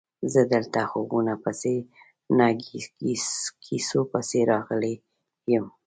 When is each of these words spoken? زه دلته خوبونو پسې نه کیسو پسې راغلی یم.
زه 0.33 0.41
دلته 0.53 0.79
خوبونو 0.91 1.33
پسې 1.43 1.75
نه 2.37 2.47
کیسو 3.65 3.99
پسې 4.11 4.39
راغلی 4.51 4.95
یم. 5.51 5.65